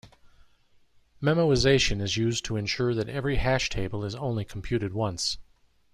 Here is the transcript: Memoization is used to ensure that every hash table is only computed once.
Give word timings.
Memoization 1.21 2.01
is 2.01 2.17
used 2.17 2.43
to 2.45 2.55
ensure 2.55 2.95
that 2.95 3.07
every 3.07 3.35
hash 3.35 3.69
table 3.69 4.03
is 4.03 4.15
only 4.15 4.43
computed 4.43 4.93
once. 4.95 5.37